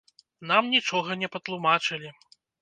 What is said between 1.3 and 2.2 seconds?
патлумачылі.